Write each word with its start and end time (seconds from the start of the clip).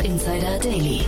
Startup 0.00 0.12
Insider 0.12 0.58
Daily. 0.60 1.00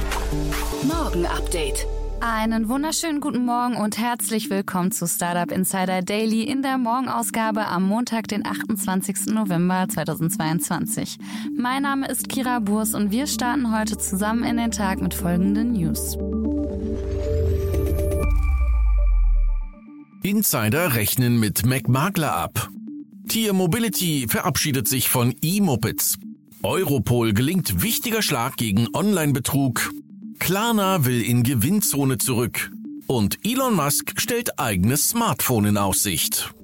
Morgen 0.82 1.24
Update. 1.24 1.86
Einen 2.20 2.68
wunderschönen 2.68 3.20
guten 3.22 3.46
Morgen 3.46 3.76
und 3.76 3.96
herzlich 3.96 4.50
willkommen 4.50 4.92
zu 4.92 5.06
Startup 5.06 5.50
Insider 5.50 6.02
Daily 6.02 6.42
in 6.42 6.60
der 6.60 6.76
Morgenausgabe 6.76 7.66
am 7.66 7.88
Montag, 7.88 8.28
den 8.28 8.44
28. 8.44 9.32
November 9.32 9.86
2022. 9.88 11.16
Mein 11.56 11.82
Name 11.82 12.06
ist 12.08 12.28
Kira 12.28 12.58
Burs 12.58 12.94
und 12.94 13.10
wir 13.10 13.26
starten 13.26 13.74
heute 13.74 13.96
zusammen 13.96 14.44
in 14.44 14.58
den 14.58 14.72
Tag 14.72 15.00
mit 15.00 15.14
folgenden 15.14 15.72
News. 15.72 16.18
Insider 20.22 20.94
rechnen 20.94 21.40
mit 21.40 21.64
MacMakler 21.64 22.34
ab. 22.34 22.68
Tier 23.26 23.54
Mobility 23.54 24.26
verabschiedet 24.28 24.86
sich 24.86 25.08
von 25.08 25.34
E-Mopeds. 25.40 26.18
Europol 26.64 27.32
gelingt 27.32 27.82
wichtiger 27.82 28.22
Schlag 28.22 28.56
gegen 28.56 28.88
Online-Betrug. 28.94 29.90
Klarna 30.38 31.04
will 31.04 31.20
in 31.20 31.42
Gewinnzone 31.42 32.18
zurück. 32.18 32.70
Und 33.08 33.38
Elon 33.44 33.74
Musk 33.74 34.12
stellt 34.20 34.60
eigenes 34.60 35.10
Smartphone 35.10 35.64
in 35.66 35.76
Aussicht. 35.76 36.54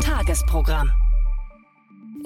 Tagesprogramm. 0.00 0.90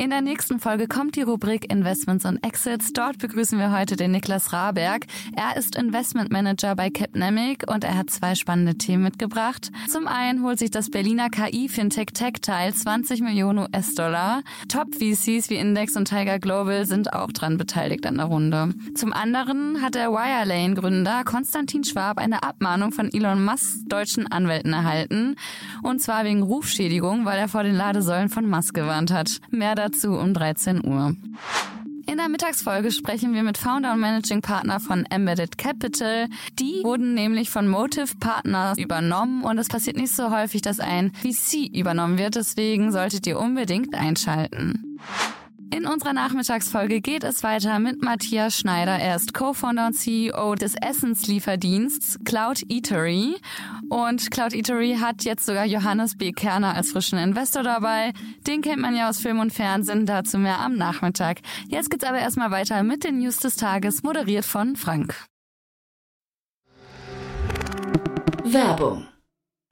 In 0.00 0.08
der 0.08 0.22
nächsten 0.22 0.60
Folge 0.60 0.88
kommt 0.88 1.16
die 1.16 1.20
Rubrik 1.20 1.70
Investments 1.70 2.24
und 2.24 2.42
Exits. 2.42 2.94
Dort 2.94 3.18
begrüßen 3.18 3.58
wir 3.58 3.70
heute 3.70 3.96
den 3.96 4.12
Niklas 4.12 4.50
Raberg. 4.50 5.04
Er 5.36 5.58
ist 5.58 5.76
Investment 5.76 6.32
Manager 6.32 6.74
bei 6.74 6.88
Capnemic 6.88 7.70
und 7.70 7.84
er 7.84 7.98
hat 7.98 8.08
zwei 8.08 8.34
spannende 8.34 8.76
Themen 8.76 9.02
mitgebracht. 9.02 9.70
Zum 9.90 10.08
einen 10.08 10.42
holt 10.42 10.58
sich 10.58 10.70
das 10.70 10.88
Berliner 10.88 11.28
KI-Fintech 11.28 12.14
Tech-Teil 12.14 12.72
20 12.72 13.20
Millionen 13.20 13.58
US-Dollar. 13.58 14.40
Top-VCs 14.68 15.50
wie 15.50 15.56
Index 15.56 15.94
und 15.98 16.08
Tiger 16.08 16.38
Global 16.38 16.86
sind 16.86 17.12
auch 17.12 17.30
dran 17.30 17.58
beteiligt 17.58 18.06
an 18.06 18.16
der 18.16 18.24
Runde. 18.24 18.72
Zum 18.94 19.12
anderen 19.12 19.82
hat 19.82 19.96
der 19.96 20.12
Wirelane-Gründer 20.12 21.24
Konstantin 21.24 21.84
Schwab 21.84 22.16
eine 22.16 22.42
Abmahnung 22.42 22.92
von 22.92 23.12
Elon 23.12 23.44
Musks 23.44 23.84
deutschen 23.84 24.32
Anwälten 24.32 24.72
erhalten. 24.72 25.36
Und 25.82 26.00
zwar 26.00 26.24
wegen 26.24 26.40
Rufschädigung, 26.40 27.26
weil 27.26 27.38
er 27.38 27.48
vor 27.48 27.64
den 27.64 27.74
Ladesäulen 27.74 28.30
von 28.30 28.48
Musk 28.48 28.72
gewarnt 28.72 29.12
hat. 29.12 29.40
Mehr 29.50 29.74
dazu 29.74 29.89
um 30.18 30.34
13 30.34 30.84
Uhr. 30.84 31.14
In 32.06 32.16
der 32.16 32.28
Mittagsfolge 32.28 32.90
sprechen 32.90 33.34
wir 33.34 33.44
mit 33.44 33.56
Founder 33.56 33.92
und 33.92 34.00
Managing 34.00 34.40
Partner 34.40 34.80
von 34.80 35.06
Embedded 35.10 35.58
Capital. 35.58 36.26
Die 36.58 36.82
wurden 36.82 37.14
nämlich 37.14 37.50
von 37.50 37.68
Motive 37.68 38.16
Partners 38.18 38.78
übernommen 38.78 39.44
und 39.44 39.58
es 39.58 39.68
passiert 39.68 39.96
nicht 39.96 40.12
so 40.12 40.30
häufig, 40.30 40.60
dass 40.60 40.80
ein 40.80 41.12
VC 41.12 41.72
übernommen 41.72 42.18
wird. 42.18 42.34
Deswegen 42.34 42.90
solltet 42.90 43.28
ihr 43.28 43.38
unbedingt 43.38 43.94
einschalten. 43.94 44.98
In 45.72 45.86
unserer 45.86 46.12
Nachmittagsfolge 46.12 47.00
geht 47.00 47.22
es 47.22 47.44
weiter 47.44 47.78
mit 47.78 48.02
Matthias 48.02 48.58
Schneider. 48.58 48.98
Er 48.98 49.14
ist 49.14 49.32
Co-Founder 49.34 49.86
und 49.86 49.92
CEO 49.92 50.56
des 50.56 50.74
Essenslieferdiensts 50.74 52.18
Cloud 52.24 52.62
Eatery. 52.68 53.36
Und 53.88 54.32
Cloud 54.32 54.52
Eatery 54.52 54.96
hat 55.00 55.22
jetzt 55.22 55.46
sogar 55.46 55.64
Johannes 55.64 56.18
B. 56.18 56.32
Kerner 56.32 56.74
als 56.74 56.90
frischen 56.90 57.20
Investor 57.20 57.62
dabei. 57.62 58.12
Den 58.48 58.62
kennt 58.62 58.82
man 58.82 58.96
ja 58.96 59.08
aus 59.08 59.20
Film 59.20 59.38
und 59.38 59.52
Fernsehen, 59.52 60.06
dazu 60.06 60.38
mehr 60.38 60.58
am 60.58 60.74
Nachmittag. 60.74 61.38
Jetzt 61.68 61.88
geht's 61.88 62.04
aber 62.04 62.18
erstmal 62.18 62.50
weiter 62.50 62.82
mit 62.82 63.04
den 63.04 63.20
News 63.20 63.38
des 63.38 63.54
Tages, 63.54 64.02
moderiert 64.02 64.44
von 64.44 64.74
Frank. 64.74 65.14
Werbung. 68.42 69.06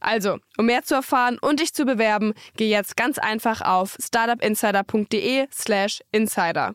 Also, 0.00 0.38
um 0.58 0.66
mehr 0.66 0.82
zu 0.82 0.94
erfahren 0.94 1.38
und 1.40 1.60
dich 1.60 1.72
zu 1.72 1.84
bewerben, 1.84 2.34
geh 2.56 2.68
jetzt 2.68 2.96
ganz 2.96 3.18
einfach 3.18 3.62
auf 3.62 3.96
startupinsider.de/slash 4.00 6.00
insider. 6.12 6.74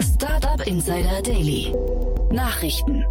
Startup 0.00 0.66
Insider 0.66 1.22
Daily. 1.22 1.74
Nachrichten. 2.30 3.04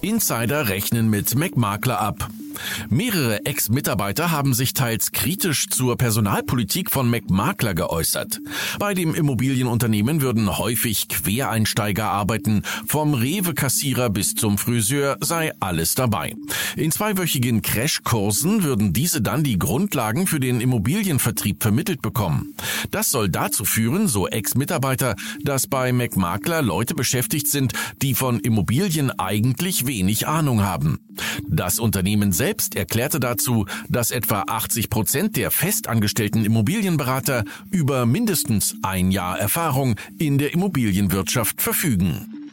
Insider 0.00 0.68
rechnen 0.68 1.08
mit 1.08 1.34
MacMakler 1.34 2.00
ab. 2.00 2.28
Mehrere 2.88 3.44
Ex-Mitarbeiter 3.44 4.30
haben 4.30 4.54
sich 4.54 4.72
teils 4.72 5.12
kritisch 5.12 5.68
zur 5.68 5.96
Personalpolitik 5.96 6.90
von 6.90 7.08
MacMakler 7.10 7.74
geäußert. 7.74 8.40
Bei 8.78 8.94
dem 8.94 9.14
Immobilienunternehmen 9.14 10.20
würden 10.20 10.58
häufig 10.58 11.08
Quereinsteiger 11.08 12.06
arbeiten. 12.06 12.62
Vom 12.86 13.14
Rewe-Kassierer 13.14 14.10
bis 14.10 14.34
zum 14.34 14.58
Friseur 14.58 15.16
sei 15.20 15.52
alles 15.60 15.94
dabei. 15.94 16.34
In 16.76 16.92
zweiwöchigen 16.92 17.62
Crashkursen 17.62 18.62
würden 18.62 18.92
diese 18.92 19.20
dann 19.20 19.44
die 19.44 19.58
Grundlagen 19.58 20.26
für 20.26 20.40
den 20.40 20.60
Immobilienvertrieb 20.60 21.62
vermittelt 21.62 22.02
bekommen. 22.02 22.54
Das 22.90 23.10
soll 23.10 23.28
dazu 23.28 23.64
führen, 23.64 24.08
so 24.08 24.28
Ex-Mitarbeiter, 24.28 25.16
dass 25.42 25.66
bei 25.66 25.92
MacMakler 25.92 26.62
Leute 26.62 26.94
beschäftigt 26.94 27.48
sind, 27.48 27.72
die 28.02 28.14
von 28.14 28.40
Immobilien 28.40 29.10
eigentlich 29.18 29.86
wenig 29.86 30.28
Ahnung 30.28 30.62
haben. 30.62 31.00
Das 31.48 31.78
Unternehmen 31.78 32.32
selbst 32.32 32.43
erklärte 32.74 33.20
dazu, 33.20 33.66
dass 33.88 34.10
etwa 34.10 34.44
80 34.46 34.90
Prozent 34.90 35.36
der 35.36 35.50
festangestellten 35.50 36.44
Immobilienberater 36.44 37.44
über 37.70 38.04
mindestens 38.04 38.76
ein 38.82 39.10
Jahr 39.10 39.38
Erfahrung 39.38 39.96
in 40.18 40.38
der 40.38 40.52
Immobilienwirtschaft 40.52 41.62
verfügen. 41.62 42.50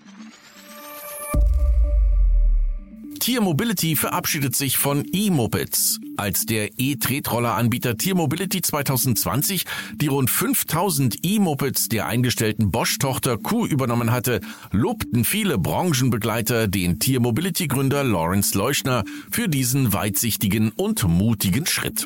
Tier 3.19 3.41
Mobility 3.41 3.95
verabschiedet 3.95 4.55
sich 4.55 4.77
von 4.77 5.05
E-Mopeds. 5.11 5.99
Als 6.21 6.45
der 6.45 6.69
E-Tretroller-Anbieter 6.77 7.97
Tier 7.97 8.13
Mobility 8.13 8.61
2020 8.61 9.65
die 9.95 10.05
rund 10.05 10.29
5000 10.29 11.17
E-Mopeds 11.23 11.89
der 11.89 12.05
eingestellten 12.05 12.69
Bosch-Tochter 12.69 13.39
Q 13.39 13.65
übernommen 13.65 14.11
hatte, 14.11 14.39
lobten 14.71 15.25
viele 15.25 15.57
Branchenbegleiter 15.57 16.67
den 16.67 16.99
Tier 16.99 17.21
Mobility-Gründer 17.21 18.03
Lawrence 18.03 18.55
Leuschner 18.55 19.03
für 19.31 19.49
diesen 19.49 19.93
weitsichtigen 19.93 20.69
und 20.69 21.07
mutigen 21.07 21.65
Schritt. 21.65 22.05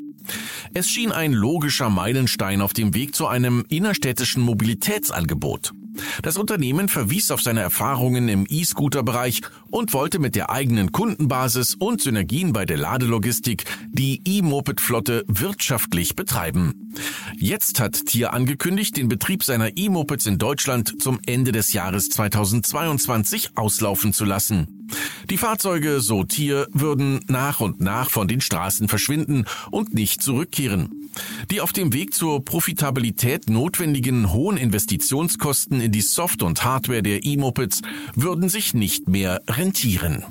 Es 0.74 0.88
schien 0.88 1.12
ein 1.12 1.34
logischer 1.34 1.90
Meilenstein 1.90 2.62
auf 2.62 2.72
dem 2.72 2.94
Weg 2.94 3.16
zu 3.16 3.28
einem 3.28 3.66
innerstädtischen 3.68 4.42
Mobilitätsangebot. 4.44 5.74
Das 6.22 6.38
Unternehmen 6.38 6.90
verwies 6.90 7.32
auf 7.32 7.42
seine 7.42 7.62
Erfahrungen 7.62 8.30
im 8.30 8.46
E-Scooter-Bereich 8.48 9.42
und 9.70 9.94
wollte 9.94 10.20
mit 10.20 10.36
der 10.36 10.50
eigenen 10.50 10.92
Kundenbasis 10.92 11.76
und 11.76 12.02
Synergien 12.02 12.54
bei 12.54 12.66
der 12.66 12.78
Ladelogistik 12.78 13.66
die 13.92 14.22
E-Moped-Flotte 14.26 15.26
wirtschaftlich 15.28 16.16
betreiben. 16.16 16.92
Jetzt 17.38 17.80
hat 17.80 18.06
Tier 18.06 18.34
angekündigt, 18.34 18.98
den 18.98 19.08
Betrieb 19.08 19.44
seiner 19.44 19.78
E-Mopeds 19.78 20.26
in 20.26 20.38
Deutschland 20.38 21.02
zum 21.02 21.20
Ende 21.26 21.52
des 21.52 21.74
Jahres 21.74 22.10
2022 22.10 23.58
auslaufen 23.58 24.14
zu 24.14 24.26
lassen. 24.26 24.86
Die 25.30 25.38
Fahrzeuge, 25.38 26.00
so 26.00 26.24
Tier, 26.24 26.68
würden 26.72 27.20
nach 27.28 27.60
und 27.60 27.82
nach 27.82 28.10
von 28.10 28.28
den 28.28 28.42
Straßen 28.42 28.88
verschwinden 28.88 29.46
und 29.72 29.94
nicht 29.94 30.22
zurückkehren. 30.22 31.05
Die 31.52 31.62
auf 31.62 31.74
dem 31.74 31.94
Weg 31.94 32.14
zur 32.14 32.44
Profitabilität 32.44 33.50
notwendigen 33.50 34.32
hohen 34.34 34.58
Investitionskosten 34.58 35.82
in 35.82 35.92
die 35.92 36.02
Soft- 36.02 36.44
und 36.44 36.64
Hardware 36.64 37.04
der 37.04 37.24
E-Mopeds 37.26 37.82
würden 38.16 38.50
sich 38.50 38.74
nicht 38.74 39.08
mehr 39.08 39.42
rentieren. 39.48 40.24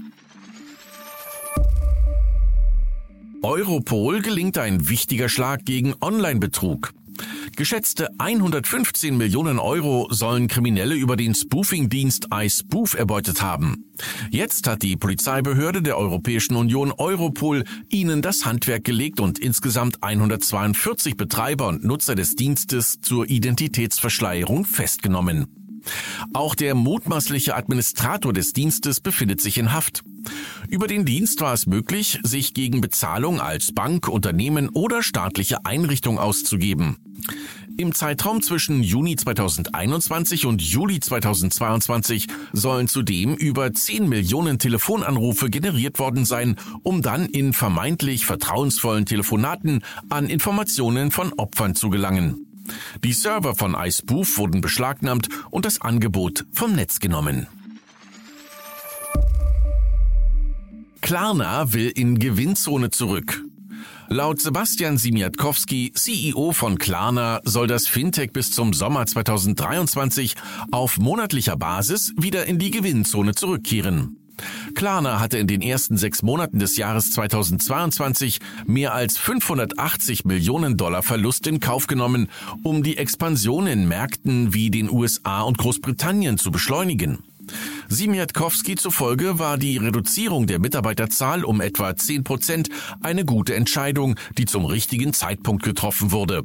Europol 3.43 4.23
gelingt 4.23 4.57
ein 4.57 4.89
wichtiger 4.89 5.29
Schlag 5.29 5.67
gegen 5.67 5.95
Online-Betrug. 6.01 6.95
Geschätzte 7.57 8.09
115 8.19 9.17
Millionen 9.17 9.59
Euro 9.59 10.09
sollen 10.11 10.49
Kriminelle 10.49 10.95
über 10.95 11.17
den 11.17 11.35
Spoofing-Dienst 11.35 12.29
iSpoof 12.33 12.95
erbeutet 12.95 13.43
haben. 13.43 13.85
Jetzt 14.31 14.67
hat 14.67 14.83
die 14.83 14.97
Polizeibehörde 14.97 15.83
der 15.83 15.99
Europäischen 15.99 16.57
Union 16.57 16.93
Europol 16.93 17.65
ihnen 17.91 18.23
das 18.23 18.45
Handwerk 18.45 18.85
gelegt 18.85 19.21
und 19.21 19.39
insgesamt 19.39 20.03
142 20.03 21.17
Betreiber 21.17 21.69
und 21.69 21.85
Nutzer 21.85 22.15
des 22.15 22.35
Dienstes 22.35 23.01
zur 23.01 23.29
Identitätsverschleierung 23.29 24.65
festgenommen. 24.65 25.47
Auch 26.33 26.55
der 26.55 26.75
mutmaßliche 26.75 27.55
Administrator 27.55 28.33
des 28.33 28.53
Dienstes 28.53 29.01
befindet 29.01 29.41
sich 29.41 29.59
in 29.59 29.73
Haft. 29.73 30.03
Über 30.69 30.87
den 30.87 31.05
Dienst 31.05 31.41
war 31.41 31.55
es 31.55 31.67
möglich, 31.67 32.19
sich 32.23 32.55
gegen 32.55 32.81
Bezahlung 32.81 33.41
als 33.41 33.73
Bank, 33.73 34.09
Unternehmen 34.09 34.69
oder 34.69 35.03
staatliche 35.03 35.65
Einrichtung 35.65 36.19
auszugeben. 36.19 36.97
Im 37.77 37.93
Zeitraum 37.93 38.41
zwischen 38.41 38.85
Juni 38.85 39.17
2021 39.17 40.47
und 40.47 40.63
Juli 40.63 41.01
2022 41.01 42.29
sollen 42.53 42.87
zudem 42.87 43.35
über 43.35 43.73
10 43.73 44.09
Millionen 44.09 44.61
Telefonanrufe 44.61 45.51
generiert 45.51 45.99
worden 45.99 46.25
sein, 46.25 46.57
um 46.85 47.03
dann 47.03 47.27
in 47.27 47.53
vermeintlich 47.53 48.27
vertrauensvollen 48.27 49.07
Telefonaten 49.07 49.83
an 50.09 50.29
Informationen 50.29 51.11
von 51.11 51.33
Opfern 51.33 51.75
zu 51.75 51.91
gelangen. 51.91 52.47
Die 53.03 53.13
Server 53.13 53.57
von 53.57 53.75
iSpoof 53.75 54.39
wurden 54.39 54.61
beschlagnahmt 54.61 55.29
und 55.51 55.65
das 55.65 55.81
Angebot 55.81 56.47
vom 56.53 56.75
Netz 56.75 57.01
genommen. 57.01 57.49
Klarna 61.05 61.71
will 61.75 61.93
in 61.95 62.19
Gewinnzone 62.19 62.89
zurück. 62.89 63.45
Laut 64.09 64.41
Sebastian 64.41 64.97
Simiatkowski, 64.97 65.93
CEO 65.93 66.53
von 66.53 66.79
Klarna, 66.79 67.43
soll 67.45 67.67
das 67.67 67.87
Fintech 67.87 68.33
bis 68.33 68.53
zum 68.53 68.73
Sommer 68.73 69.05
2023 69.05 70.35
auf 70.73 70.97
monatlicher 70.97 71.59
Basis 71.59 72.15
wieder 72.17 72.47
in 72.47 72.59
die 72.59 72.71
Gewinnzone 72.71 73.35
zurückkehren. 73.35 74.17
Klarna 74.75 75.21
hatte 75.21 75.37
in 75.37 75.47
den 75.47 75.61
ersten 75.61 75.99
sechs 75.99 76.23
Monaten 76.23 76.59
des 76.59 76.79
Jahres 76.79 77.11
2022 77.11 78.39
mehr 78.67 78.95
als 78.95 79.19
580 79.19 80.25
Millionen 80.25 80.79
Dollar 80.79 81.03
Verlust 81.03 81.47
in 81.47 81.61
Kauf 81.61 81.87
genommen, 81.87 82.31
um 82.63 82.83
die 82.83 82.97
Expansion 82.97 83.67
in 83.67 83.87
Märkten 83.87 84.55
wie 84.55 84.71
den 84.71 84.89
USA 84.89 85.43
und 85.43 85.59
Großbritannien 85.59 86.39
zu 86.39 86.51
beschleunigen. 86.51 87.19
Simiatkowski 87.89 88.75
zufolge 88.77 89.39
war 89.39 89.59
die 89.59 89.77
Reduzierung 89.77 90.47
der 90.47 90.59
Mitarbeiterzahl 90.59 91.45
um 91.45 91.61
etwa 91.61 91.95
10 91.95 92.25
Prozent 92.25 92.69
eine 93.03 93.25
gute 93.25 93.55
Entscheidung, 93.55 94.17
die 94.39 94.45
zum 94.45 94.65
richtigen 94.65 95.13
Zeitpunkt 95.13 95.63
getroffen 95.63 96.13
wurde. 96.13 96.45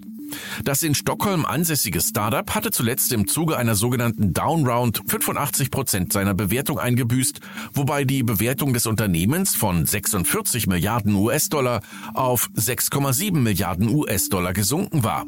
Das 0.63 0.83
in 0.83 0.95
Stockholm 0.95 1.45
ansässige 1.45 2.01
Startup 2.01 2.53
hatte 2.53 2.71
zuletzt 2.71 3.11
im 3.11 3.27
Zuge 3.27 3.57
einer 3.57 3.75
sogenannten 3.75 4.33
Downround 4.33 5.01
85 5.07 5.71
Prozent 5.71 6.13
seiner 6.13 6.33
Bewertung 6.33 6.79
eingebüßt, 6.79 7.39
wobei 7.73 8.03
die 8.03 8.23
Bewertung 8.23 8.73
des 8.73 8.85
Unternehmens 8.85 9.55
von 9.55 9.85
46 9.85 10.67
Milliarden 10.67 11.15
US-Dollar 11.15 11.81
auf 12.13 12.49
6,7 12.55 13.37
Milliarden 13.37 13.89
US-Dollar 13.89 14.53
gesunken 14.53 15.03
war. 15.03 15.25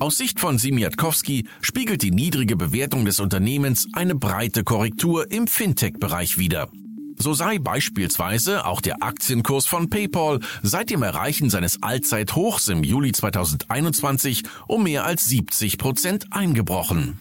Aus 0.00 0.16
Sicht 0.16 0.40
von 0.40 0.56
Simiatkowski 0.56 1.46
spiegelt 1.60 2.00
die 2.00 2.10
niedrige 2.10 2.56
Bewertung 2.56 3.04
des 3.04 3.20
Unternehmens 3.20 3.86
eine 3.92 4.14
breite 4.14 4.64
Korrektur 4.64 5.30
im 5.30 5.46
Fintech-Bereich 5.46 6.38
wider. 6.38 6.70
So 7.18 7.34
sei 7.34 7.58
beispielsweise 7.58 8.64
auch 8.64 8.80
der 8.80 9.02
Aktienkurs 9.02 9.66
von 9.66 9.90
PayPal 9.90 10.40
seit 10.62 10.88
dem 10.88 11.02
Erreichen 11.02 11.50
seines 11.50 11.82
Allzeithochs 11.82 12.68
im 12.68 12.82
Juli 12.82 13.12
2021 13.12 14.44
um 14.68 14.84
mehr 14.84 15.04
als 15.04 15.26
70 15.26 15.76
Prozent 15.76 16.28
eingebrochen. 16.30 17.18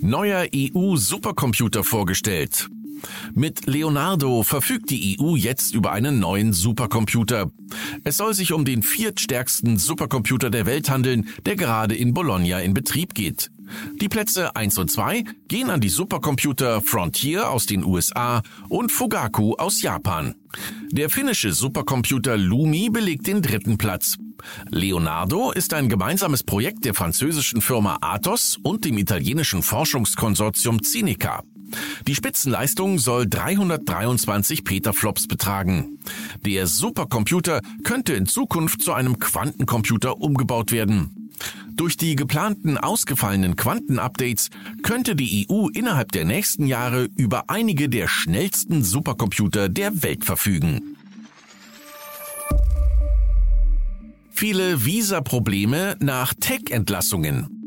Neuer 0.00 0.46
EU-Supercomputer 0.54 1.82
vorgestellt. 1.82 2.68
Mit 3.34 3.66
Leonardo 3.66 4.42
verfügt 4.42 4.90
die 4.90 5.18
EU 5.20 5.36
jetzt 5.36 5.74
über 5.74 5.92
einen 5.92 6.18
neuen 6.18 6.52
Supercomputer. 6.52 7.50
Es 8.04 8.16
soll 8.16 8.34
sich 8.34 8.52
um 8.52 8.64
den 8.64 8.82
viertstärksten 8.82 9.78
Supercomputer 9.78 10.50
der 10.50 10.66
Welt 10.66 10.90
handeln, 10.90 11.28
der 11.46 11.56
gerade 11.56 11.94
in 11.94 12.14
Bologna 12.14 12.60
in 12.60 12.74
Betrieb 12.74 13.14
geht. 13.14 13.50
Die 14.00 14.08
Plätze 14.08 14.54
1 14.56 14.78
und 14.78 14.90
2 14.90 15.24
gehen 15.48 15.70
an 15.70 15.80
die 15.80 15.88
Supercomputer 15.88 16.80
Frontier 16.80 17.50
aus 17.50 17.66
den 17.66 17.84
USA 17.84 18.42
und 18.68 18.92
Fugaku 18.92 19.54
aus 19.54 19.82
Japan. 19.82 20.34
Der 20.90 21.10
finnische 21.10 21.52
Supercomputer 21.52 22.36
Lumi 22.36 22.90
belegt 22.90 23.26
den 23.26 23.42
dritten 23.42 23.78
Platz. 23.78 24.16
Leonardo 24.70 25.52
ist 25.52 25.74
ein 25.74 25.88
gemeinsames 25.88 26.42
Projekt 26.42 26.84
der 26.84 26.94
französischen 26.94 27.60
Firma 27.60 27.98
Athos 28.00 28.58
und 28.62 28.84
dem 28.84 28.98
italienischen 28.98 29.62
Forschungskonsortium 29.62 30.82
Cinica. 30.82 31.42
Die 32.06 32.14
Spitzenleistung 32.14 32.98
soll 32.98 33.26
323 33.26 34.64
Petaflops 34.64 35.26
betragen. 35.26 35.98
Der 36.44 36.66
Supercomputer 36.66 37.60
könnte 37.82 38.12
in 38.12 38.26
Zukunft 38.26 38.82
zu 38.82 38.92
einem 38.92 39.18
Quantencomputer 39.18 40.20
umgebaut 40.20 40.72
werden. 40.72 41.23
Durch 41.72 41.96
die 41.96 42.16
geplanten 42.16 42.78
ausgefallenen 42.78 43.56
Quantenupdates 43.56 44.50
könnte 44.82 45.16
die 45.16 45.46
EU 45.50 45.68
innerhalb 45.68 46.12
der 46.12 46.24
nächsten 46.24 46.66
Jahre 46.66 47.08
über 47.16 47.44
einige 47.48 47.88
der 47.88 48.08
schnellsten 48.08 48.82
Supercomputer 48.82 49.68
der 49.68 50.02
Welt 50.02 50.24
verfügen. 50.24 50.96
Viele 54.30 54.84
Visa-Probleme 54.84 55.96
nach 56.00 56.34
Tech-Entlassungen. 56.34 57.63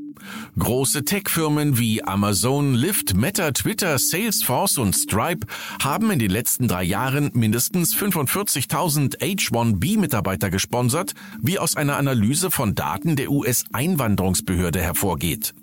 Große 0.58 1.06
Tech-Firmen 1.06 1.78
wie 1.78 2.04
Amazon, 2.04 2.74
Lyft, 2.74 3.16
Meta, 3.16 3.52
Twitter, 3.52 3.98
Salesforce 3.98 4.78
und 4.78 4.94
Stripe 4.94 5.46
haben 5.82 6.12
in 6.12 6.20
den 6.20 6.32
letzten 6.32 6.68
drei 6.68 6.84
Jahren 6.84 7.32
mindestens 7.34 7.96
45.000 7.96 9.20
H1B-Mitarbeiter 9.20 10.50
gesponsert, 10.50 11.14
wie 11.42 11.60
aus 11.60 11.76
einer 11.76 11.98
Analyse 11.98 12.52
von 12.52 12.76
Daten 12.76 13.16
der 13.16 13.32
US-Einwanderungsbehörde 13.32 14.82
hervorgeht. 14.82 15.54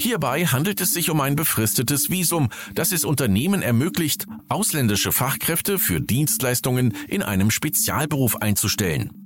Hierbei 0.00 0.46
handelt 0.46 0.80
es 0.80 0.92
sich 0.92 1.10
um 1.10 1.20
ein 1.20 1.36
befristetes 1.36 2.10
Visum, 2.10 2.48
das 2.74 2.92
es 2.92 3.04
Unternehmen 3.04 3.62
ermöglicht, 3.62 4.26
ausländische 4.48 5.12
Fachkräfte 5.12 5.78
für 5.78 6.00
Dienstleistungen 6.00 6.94
in 7.08 7.22
einem 7.22 7.50
Spezialberuf 7.50 8.36
einzustellen. 8.36 9.23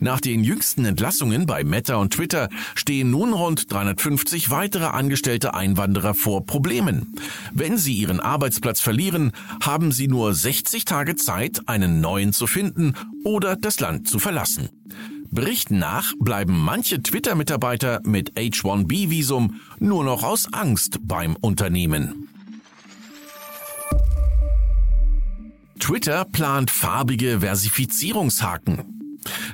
Nach 0.00 0.20
den 0.20 0.44
jüngsten 0.44 0.84
Entlassungen 0.84 1.46
bei 1.46 1.64
Meta 1.64 1.96
und 1.96 2.12
Twitter 2.12 2.48
stehen 2.74 3.10
nun 3.10 3.32
rund 3.32 3.72
350 3.72 4.50
weitere 4.50 4.86
angestellte 4.86 5.54
Einwanderer 5.54 6.14
vor 6.14 6.44
Problemen. 6.46 7.14
Wenn 7.52 7.76
sie 7.76 7.94
ihren 7.94 8.20
Arbeitsplatz 8.20 8.80
verlieren, 8.80 9.32
haben 9.62 9.92
sie 9.92 10.08
nur 10.08 10.34
60 10.34 10.84
Tage 10.84 11.16
Zeit, 11.16 11.62
einen 11.66 12.00
neuen 12.00 12.32
zu 12.32 12.46
finden 12.46 12.94
oder 13.24 13.56
das 13.56 13.80
Land 13.80 14.08
zu 14.08 14.18
verlassen. 14.18 14.68
Berichten 15.30 15.78
nach 15.78 16.14
bleiben 16.18 16.58
manche 16.58 17.02
Twitter-Mitarbeiter 17.02 18.00
mit 18.04 18.32
H1B-Visum 18.32 19.60
nur 19.78 20.04
noch 20.04 20.22
aus 20.22 20.52
Angst 20.52 21.00
beim 21.02 21.36
Unternehmen. 21.36 22.28
Twitter 25.78 26.24
plant 26.24 26.70
farbige 26.70 27.40
Versifizierungshaken. 27.40 28.97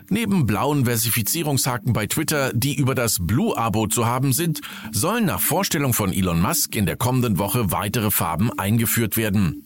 Neben 0.09 0.47
blauen 0.47 0.85
Versifizierungshaken 0.85 1.93
bei 1.93 2.07
Twitter, 2.07 2.53
die 2.55 2.75
über 2.75 2.95
das 2.95 3.19
Blue-Abo 3.21 3.87
zu 3.87 4.07
haben 4.07 4.33
sind, 4.33 4.61
sollen 4.93 5.27
nach 5.27 5.41
Vorstellung 5.41 5.95
von 5.95 6.13
Elon 6.13 6.41
Musk 6.41 6.77
in 6.77 6.87
der 6.87 6.97
kommenden 6.97 7.39
Woche 7.39 7.71
weitere 7.73 8.11
Farben 8.11 8.51
eingeführt 8.59 9.17
werden. 9.17 9.65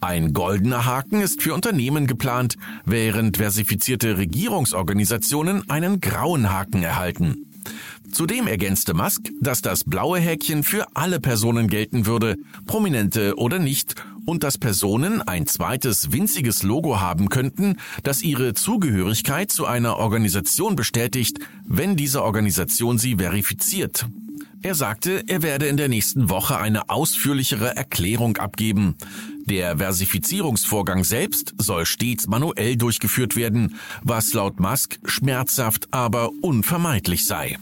Ein 0.00 0.32
goldener 0.32 0.86
Haken 0.86 1.20
ist 1.20 1.42
für 1.42 1.54
Unternehmen 1.54 2.06
geplant, 2.06 2.56
während 2.84 3.36
versifizierte 3.36 4.16
Regierungsorganisationen 4.16 5.68
einen 5.68 6.00
grauen 6.00 6.50
Haken 6.50 6.82
erhalten. 6.82 7.46
Zudem 8.10 8.48
ergänzte 8.48 8.92
Musk, 8.92 9.30
dass 9.40 9.62
das 9.62 9.84
blaue 9.84 10.18
Häkchen 10.18 10.64
für 10.64 10.86
alle 10.94 11.20
Personen 11.20 11.68
gelten 11.68 12.06
würde, 12.06 12.36
prominente 12.66 13.36
oder 13.36 13.58
nicht, 13.58 13.94
und 14.26 14.44
dass 14.44 14.58
Personen 14.58 15.22
ein 15.22 15.46
zweites 15.46 16.12
winziges 16.12 16.62
Logo 16.62 17.00
haben 17.00 17.28
könnten, 17.28 17.76
das 18.02 18.22
ihre 18.22 18.54
Zugehörigkeit 18.54 19.50
zu 19.50 19.66
einer 19.66 19.96
Organisation 19.96 20.76
bestätigt, 20.76 21.38
wenn 21.64 21.96
diese 21.96 22.22
Organisation 22.22 22.98
sie 22.98 23.16
verifiziert. 23.16 24.06
Er 24.62 24.74
sagte, 24.74 25.24
er 25.26 25.42
werde 25.42 25.66
in 25.68 25.78
der 25.78 25.88
nächsten 25.88 26.28
Woche 26.28 26.58
eine 26.58 26.90
ausführlichere 26.90 27.76
Erklärung 27.76 28.36
abgeben. 28.36 28.94
Der 29.46 29.78
Versifizierungsvorgang 29.78 31.02
selbst 31.02 31.54
soll 31.56 31.86
stets 31.86 32.26
manuell 32.26 32.76
durchgeführt 32.76 33.36
werden, 33.36 33.76
was 34.02 34.34
laut 34.34 34.60
Musk 34.60 34.98
schmerzhaft, 35.06 35.88
aber 35.92 36.30
unvermeidlich 36.42 37.24
sei. 37.24 37.56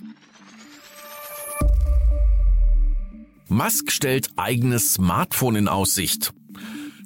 Musk 3.49 3.91
stellt 3.91 4.29
eigenes 4.37 4.93
Smartphone 4.93 5.57
in 5.57 5.69
Aussicht. 5.69 6.33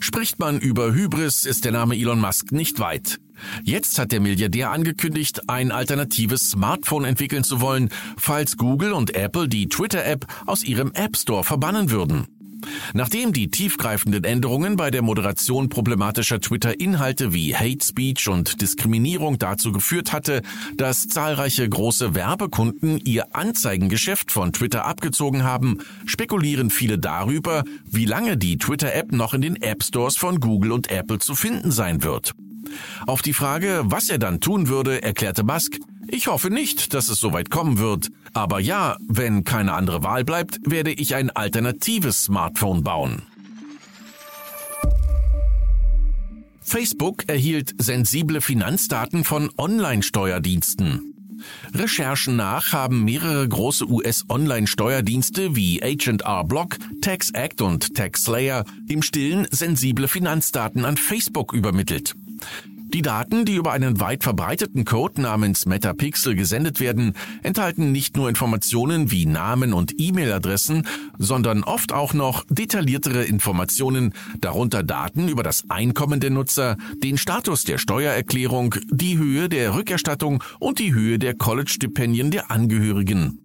Spricht 0.00 0.40
man 0.40 0.58
über 0.58 0.92
Hybris, 0.92 1.46
ist 1.46 1.64
der 1.64 1.70
Name 1.70 1.96
Elon 1.96 2.20
Musk 2.20 2.50
nicht 2.50 2.80
weit. 2.80 3.20
Jetzt 3.62 3.98
hat 3.98 4.10
der 4.10 4.20
Milliardär 4.20 4.72
angekündigt, 4.72 5.48
ein 5.48 5.70
alternatives 5.70 6.50
Smartphone 6.50 7.04
entwickeln 7.04 7.44
zu 7.44 7.60
wollen, 7.60 7.90
falls 8.16 8.56
Google 8.56 8.92
und 8.92 9.14
Apple 9.14 9.48
die 9.48 9.68
Twitter-App 9.68 10.26
aus 10.46 10.64
ihrem 10.64 10.90
App 10.92 11.16
Store 11.16 11.44
verbannen 11.44 11.90
würden. 11.90 12.26
Nachdem 12.94 13.32
die 13.32 13.50
tiefgreifenden 13.50 14.24
Änderungen 14.24 14.76
bei 14.76 14.90
der 14.90 15.02
Moderation 15.02 15.68
problematischer 15.68 16.40
Twitter-Inhalte 16.40 17.32
wie 17.32 17.54
Hate 17.54 17.84
Speech 17.84 18.28
und 18.28 18.60
Diskriminierung 18.60 19.38
dazu 19.38 19.72
geführt 19.72 20.12
hatte, 20.12 20.42
dass 20.76 21.08
zahlreiche 21.08 21.68
große 21.68 22.14
Werbekunden 22.14 22.98
ihr 22.98 23.34
Anzeigengeschäft 23.34 24.30
von 24.30 24.52
Twitter 24.52 24.84
abgezogen 24.84 25.44
haben, 25.44 25.78
spekulieren 26.06 26.70
viele 26.70 26.98
darüber, 26.98 27.64
wie 27.84 28.04
lange 28.04 28.36
die 28.36 28.58
Twitter-App 28.58 29.12
noch 29.12 29.34
in 29.34 29.42
den 29.42 29.56
App 29.56 29.82
Stores 29.82 30.16
von 30.16 30.40
Google 30.40 30.72
und 30.72 30.90
Apple 30.90 31.18
zu 31.18 31.34
finden 31.34 31.70
sein 31.70 32.02
wird. 32.02 32.32
Auf 33.06 33.22
die 33.22 33.32
Frage, 33.32 33.82
was 33.84 34.08
er 34.08 34.18
dann 34.18 34.40
tun 34.40 34.68
würde, 34.68 35.02
erklärte 35.02 35.42
Musk, 35.42 35.78
ich 36.08 36.26
hoffe 36.26 36.50
nicht, 36.50 36.94
dass 36.94 37.08
es 37.08 37.20
soweit 37.20 37.50
kommen 37.50 37.78
wird. 37.78 38.10
Aber 38.32 38.60
ja, 38.60 38.96
wenn 39.06 39.44
keine 39.44 39.74
andere 39.74 40.02
Wahl 40.02 40.24
bleibt, 40.24 40.58
werde 40.64 40.92
ich 40.92 41.14
ein 41.14 41.30
alternatives 41.30 42.24
Smartphone 42.24 42.82
bauen. 42.82 43.22
Facebook 46.60 47.28
erhielt 47.28 47.74
sensible 47.78 48.40
Finanzdaten 48.40 49.24
von 49.24 49.50
Online-Steuerdiensten. 49.58 51.12
Recherchen 51.74 52.36
nach 52.36 52.72
haben 52.72 53.04
mehrere 53.04 53.46
große 53.46 53.88
US-Online-Steuerdienste 53.88 55.56
wie 55.56 55.80
H&R 55.80 56.44
Block, 56.44 56.78
TaxAct 57.00 57.60
und 57.60 57.94
TaxSlayer 57.94 58.64
im 58.88 59.02
Stillen 59.02 59.46
sensible 59.50 60.08
Finanzdaten 60.08 60.84
an 60.84 60.96
Facebook 60.96 61.52
übermittelt. 61.52 62.14
Die 62.92 63.00
Daten, 63.00 63.46
die 63.46 63.54
über 63.54 63.72
einen 63.72 64.00
weit 64.00 64.22
verbreiteten 64.22 64.84
Code 64.84 65.22
namens 65.22 65.64
Metapixel 65.64 66.34
gesendet 66.34 66.78
werden, 66.78 67.14
enthalten 67.42 67.90
nicht 67.90 68.18
nur 68.18 68.28
Informationen 68.28 69.10
wie 69.10 69.24
Namen 69.24 69.72
und 69.72 69.94
E-Mail-Adressen, 69.98 70.86
sondern 71.18 71.64
oft 71.64 71.92
auch 71.92 72.12
noch 72.12 72.44
detailliertere 72.50 73.24
Informationen, 73.24 74.12
darunter 74.42 74.82
Daten 74.82 75.28
über 75.28 75.42
das 75.42 75.64
Einkommen 75.70 76.20
der 76.20 76.30
Nutzer, 76.30 76.76
den 77.02 77.16
Status 77.16 77.64
der 77.64 77.78
Steuererklärung, 77.78 78.74
die 78.90 79.16
Höhe 79.16 79.48
der 79.48 79.74
Rückerstattung 79.74 80.44
und 80.58 80.78
die 80.78 80.92
Höhe 80.92 81.18
der 81.18 81.34
College-Stipendien 81.34 82.30
der 82.30 82.50
Angehörigen. 82.50 83.38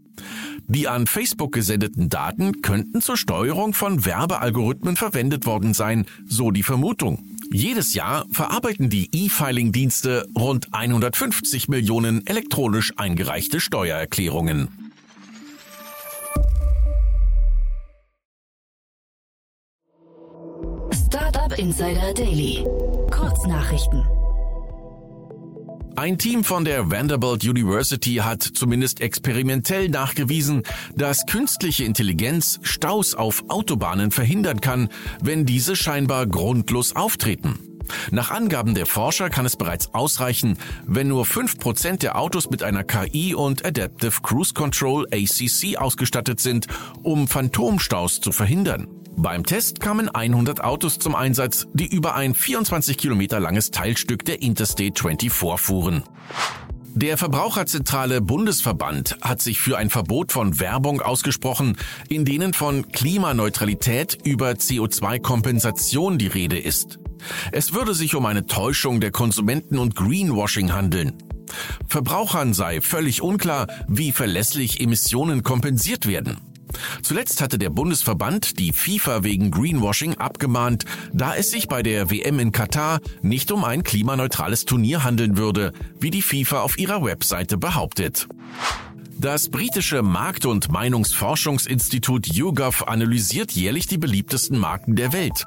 Die 0.68 0.90
an 0.90 1.08
Facebook 1.08 1.54
gesendeten 1.54 2.10
Daten 2.10 2.62
könnten 2.62 3.02
zur 3.02 3.16
Steuerung 3.16 3.74
von 3.74 4.06
Werbealgorithmen 4.06 4.98
verwendet 4.98 5.46
worden 5.46 5.74
sein, 5.74 6.06
so 6.26 6.52
die 6.52 6.64
Vermutung. 6.64 7.37
Jedes 7.52 7.94
Jahr 7.94 8.26
verarbeiten 8.32 8.90
die 8.90 9.10
E-Filing-Dienste 9.12 10.28
rund 10.38 10.74
150 10.74 11.68
Millionen 11.70 12.26
elektronisch 12.28 12.94
eingereichte 12.98 13.60
Steuererklärungen. 13.60 14.92
Startup 20.92 21.58
Insider 21.58 22.14
Daily. 22.14 22.66
Kurznachrichten. 23.12 24.04
Ein 25.98 26.20
Team 26.20 26.44
von 26.44 26.64
der 26.64 26.92
Vanderbilt 26.92 27.44
University 27.44 28.18
hat 28.18 28.44
zumindest 28.44 29.02
experimentell 29.02 29.90
nachgewiesen, 29.90 30.62
dass 30.96 31.26
künstliche 31.26 31.86
Intelligenz 31.86 32.60
Staus 32.62 33.16
auf 33.16 33.46
Autobahnen 33.48 34.12
verhindern 34.12 34.62
kann, 34.62 34.90
wenn 35.24 35.48
diese 35.48 35.76
scheinbar 35.76 36.28
grundlos 36.28 36.96
auftreten. 36.96 37.58
Nach 38.12 38.30
Angaben 38.30 38.76
der 38.76 38.86
Forscher 38.86 39.32
kann 39.32 39.48
es 39.48 39.56
bereits 39.56 39.92
ausreichen, 39.96 40.60
wenn 40.86 41.08
nur 41.08 41.26
5% 41.26 41.98
der 41.98 42.20
Autos 42.20 42.52
mit 42.52 42.62
einer 42.62 42.84
KI 42.84 43.34
und 43.34 43.66
Adaptive 43.66 44.22
Cruise 44.22 44.54
Control 44.54 45.08
ACC 45.12 45.78
ausgestattet 45.78 46.40
sind, 46.40 46.68
um 47.02 47.28
Phantomstaus 47.28 48.22
zu 48.22 48.32
verhindern. 48.32 48.88
Beim 49.20 49.44
Test 49.44 49.80
kamen 49.80 50.10
100 50.10 50.64
Autos 50.64 51.00
zum 51.00 51.16
Einsatz, 51.16 51.66
die 51.74 51.88
über 51.88 52.14
ein 52.14 52.36
24 52.36 53.00
Kilometer 53.00 53.40
langes 53.40 53.72
Teilstück 53.72 54.24
der 54.26 54.44
Interstate 54.44 54.94
24 55.02 55.32
fuhren. 55.60 56.04
Der 56.94 57.18
Verbraucherzentrale 57.18 58.22
Bundesverband 58.22 59.18
hat 59.22 59.42
sich 59.42 59.60
für 59.60 59.76
ein 59.76 59.90
Verbot 59.90 60.32
von 60.32 60.60
Werbung 60.60 61.02
ausgesprochen, 61.02 61.78
in 62.10 62.26
denen 62.26 62.54
von 62.54 62.92
Klimaneutralität 62.92 64.20
über 64.24 64.52
CO2-Kompensation 64.52 66.20
die 66.20 66.28
Rede 66.28 66.60
ist. 66.60 67.00
Es 67.52 67.74
würde 67.74 67.96
sich 67.96 68.14
um 68.14 68.28
eine 68.28 68.46
Täuschung 68.46 69.00
der 69.00 69.12
Konsumenten 69.12 69.80
und 69.80 69.96
Greenwashing 69.96 70.74
handeln. 70.74 71.14
Verbrauchern 71.88 72.54
sei 72.54 72.82
völlig 72.82 73.24
unklar, 73.24 73.66
wie 73.88 74.12
verlässlich 74.12 74.80
Emissionen 74.80 75.42
kompensiert 75.42 76.06
werden. 76.06 76.38
Zuletzt 77.02 77.42
hatte 77.42 77.58
der 77.58 77.70
Bundesverband 77.70 78.60
die 78.60 78.74
FIFA 78.74 79.24
wegen 79.24 79.52
Greenwashing 79.52 80.16
abgemahnt, 80.16 80.86
da 81.14 81.36
es 81.36 81.52
sich 81.52 81.68
bei 81.68 81.84
der 81.84 82.10
WM 82.10 82.40
in 82.40 82.52
Katar 82.52 83.00
nicht 83.22 83.52
um 83.52 83.64
ein 83.64 83.84
klimaneutrales 83.84 84.66
Turnier 84.66 85.04
handeln 85.04 85.38
würde, 85.38 85.74
wie 86.00 86.12
die 86.12 86.22
FIFA 86.22 86.62
auf 86.62 86.78
ihrer 86.78 87.04
Webseite 87.04 87.58
behauptet. 87.58 88.28
Das 89.20 89.50
britische 89.50 90.04
Markt- 90.04 90.46
und 90.46 90.72
Meinungsforschungsinstitut 90.72 92.28
YouGov 92.28 92.88
analysiert 92.88 93.52
jährlich 93.52 93.88
die 93.88 93.98
beliebtesten 93.98 94.60
Marken 94.60 94.96
der 94.96 95.12
Welt. 95.12 95.46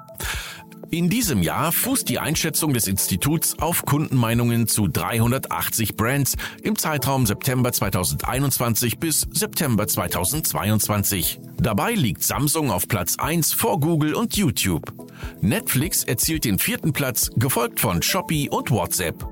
In 0.92 1.09
diesem 1.09 1.40
Jahr 1.40 1.70
fußt 1.70 2.09
die 2.09 2.18
Einschätzung 2.18 2.75
des 2.75 2.88
Instituts 2.88 3.56
auf 3.61 3.85
Kundenmeinungen 3.87 4.66
zu 4.66 4.88
380 4.88 5.94
Brands 5.94 6.35
im 6.64 6.76
Zeitraum 6.76 7.26
September 7.26 7.73
2021 7.73 8.99
bis 8.99 9.28
September 9.32 9.87
2022. 9.87 11.38
Dabei 11.59 11.92
liegt 11.92 12.25
Samsung 12.25 12.73
auf 12.73 12.88
Platz 12.88 13.16
1 13.20 13.52
vor 13.52 13.78
Google 13.78 14.14
und 14.14 14.37
YouTube. 14.37 14.92
Netflix 15.40 16.02
erzielt 16.02 16.44
den 16.44 16.59
vierten 16.59 16.92
Platz, 16.92 17.30
gefolgt 17.37 17.78
von 17.78 18.02
Shopee 18.02 18.49
und 18.49 18.73
WhatsApp. 18.73 19.25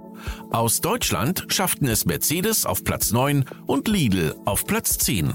Aus 0.50 0.80
Deutschland 0.80 1.44
schafften 1.48 1.88
es 1.88 2.04
Mercedes 2.04 2.66
auf 2.66 2.84
Platz 2.84 3.10
9 3.10 3.44
und 3.66 3.88
Lidl 3.88 4.36
auf 4.44 4.64
Platz 4.64 4.96
10. 4.98 5.34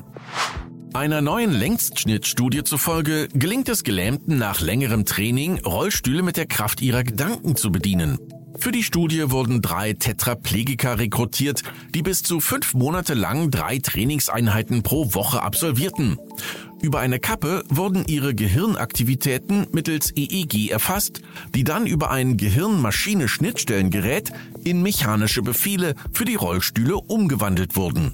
Einer 0.93 1.21
neuen 1.21 1.51
Längsschnittstudie 1.51 2.63
zufolge 2.63 3.27
gelingt 3.33 3.67
es 3.67 3.83
Gelähmten 3.83 4.37
nach 4.37 4.61
längerem 4.61 5.05
Training, 5.05 5.59
Rollstühle 5.65 6.21
mit 6.21 6.37
der 6.37 6.45
Kraft 6.45 6.81
ihrer 6.81 7.03
Gedanken 7.03 7.55
zu 7.55 7.71
bedienen. 7.71 8.19
Für 8.59 8.71
die 8.71 8.83
Studie 8.83 9.31
wurden 9.31 9.63
drei 9.63 9.93
Tetraplegiker 9.93 10.99
rekrutiert, 10.99 11.63
die 11.95 12.03
bis 12.03 12.21
zu 12.21 12.39
fünf 12.39 12.75
Monate 12.75 13.15
lang 13.15 13.49
drei 13.49 13.79
Trainingseinheiten 13.79 14.83
pro 14.83 15.15
Woche 15.15 15.41
absolvierten. 15.41 16.19
Über 16.83 16.99
eine 16.99 17.19
Kappe 17.19 17.63
wurden 17.69 18.05
ihre 18.05 18.35
Gehirnaktivitäten 18.35 19.65
mittels 19.71 20.11
EEG 20.15 20.69
erfasst, 20.69 21.21
die 21.55 21.63
dann 21.63 21.87
über 21.87 22.11
ein 22.11 22.37
Gehirn-Maschine-Schnittstellengerät 22.37 24.31
in 24.63 24.83
mechanische 24.83 25.41
Befehle 25.41 25.95
für 26.11 26.25
die 26.25 26.35
Rollstühle 26.35 26.97
umgewandelt 26.97 27.75
wurden. 27.75 28.13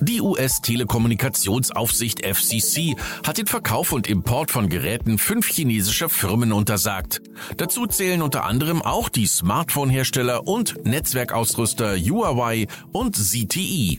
Die 0.00 0.20
US-Telekommunikationsaufsicht 0.20 2.24
FCC 2.24 2.96
hat 3.26 3.38
den 3.38 3.46
Verkauf 3.46 3.92
und 3.92 4.08
Import 4.08 4.50
von 4.50 4.68
Geräten 4.68 5.18
fünf 5.18 5.48
chinesischer 5.48 6.08
Firmen 6.08 6.52
untersagt. 6.52 7.20
Dazu 7.56 7.86
zählen 7.86 8.22
unter 8.22 8.44
anderem 8.44 8.80
auch 8.80 9.08
die 9.08 9.26
Smartphone-Hersteller 9.26 10.46
und 10.46 10.84
Netzwerkausrüster 10.84 11.96
Huawei 11.96 12.66
und 12.92 13.16
ZTE. 13.16 13.98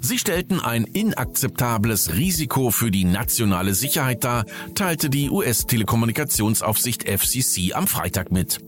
Sie 0.00 0.18
stellten 0.18 0.60
ein 0.60 0.84
inakzeptables 0.84 2.14
Risiko 2.14 2.70
für 2.70 2.90
die 2.90 3.04
nationale 3.04 3.74
Sicherheit 3.74 4.24
dar, 4.24 4.44
teilte 4.74 5.08
die 5.08 5.30
US-Telekommunikationsaufsicht 5.30 7.08
FCC 7.08 7.74
am 7.74 7.86
Freitag 7.86 8.32
mit. 8.32 8.60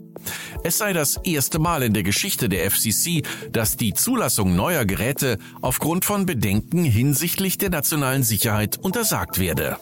Es 0.63 0.79
sei 0.79 0.93
das 0.93 1.19
erste 1.25 1.59
Mal 1.59 1.83
in 1.83 1.93
der 1.93 2.03
Geschichte 2.03 2.49
der 2.49 2.71
FCC, 2.71 3.23
dass 3.51 3.77
die 3.77 3.95
Zulassung 3.95 4.57
neuer 4.57 4.85
Geräte 4.85 5.39
aufgrund 5.63 6.05
von 6.05 6.27
Bedenken 6.27 6.85
hinsichtlich 6.85 7.59
der 7.59 7.71
nationalen 7.71 8.23
Sicherheit 8.23 8.77
untersagt 8.77 9.39
werde. 9.39 9.79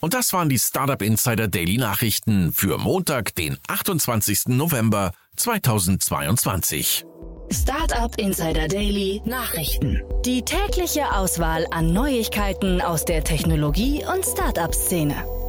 Und 0.00 0.14
das 0.14 0.32
waren 0.32 0.48
die 0.48 0.58
Startup 0.58 1.00
Insider 1.02 1.46
Daily 1.46 1.76
Nachrichten 1.76 2.52
für 2.52 2.78
Montag, 2.78 3.34
den 3.34 3.58
28. 3.68 4.46
November 4.46 5.12
2022. 5.36 7.04
Startup 7.52 8.16
Insider 8.16 8.68
Daily 8.68 9.20
Nachrichten. 9.24 10.00
Die 10.24 10.42
tägliche 10.42 11.12
Auswahl 11.12 11.66
an 11.70 11.92
Neuigkeiten 11.92 12.80
aus 12.80 13.04
der 13.04 13.24
Technologie- 13.24 14.04
und 14.06 14.24
Startup-Szene. 14.24 15.39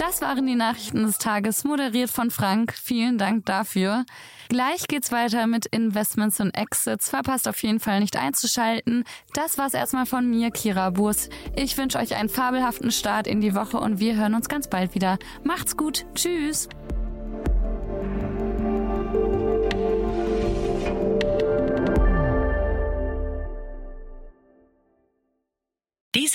Das 0.00 0.22
waren 0.22 0.46
die 0.46 0.54
Nachrichten 0.54 1.04
des 1.04 1.18
Tages, 1.18 1.62
moderiert 1.64 2.08
von 2.08 2.30
Frank. 2.30 2.72
Vielen 2.72 3.18
Dank 3.18 3.44
dafür. 3.44 4.06
Gleich 4.48 4.88
geht's 4.88 5.12
weiter 5.12 5.46
mit 5.46 5.66
Investments 5.66 6.40
und 6.40 6.56
Exits. 6.56 7.10
Verpasst 7.10 7.46
auf 7.46 7.62
jeden 7.62 7.80
Fall 7.80 8.00
nicht 8.00 8.16
einzuschalten. 8.16 9.04
Das 9.34 9.58
war's 9.58 9.74
erstmal 9.74 10.06
von 10.06 10.30
mir, 10.30 10.52
Kira 10.52 10.88
Burs. 10.88 11.28
Ich 11.54 11.76
wünsche 11.76 11.98
euch 11.98 12.16
einen 12.16 12.30
fabelhaften 12.30 12.92
Start 12.92 13.26
in 13.26 13.42
die 13.42 13.54
Woche 13.54 13.76
und 13.76 14.00
wir 14.00 14.16
hören 14.16 14.34
uns 14.34 14.48
ganz 14.48 14.68
bald 14.68 14.94
wieder. 14.94 15.18
Macht's 15.44 15.76
gut. 15.76 16.06
Tschüss. 16.14 16.70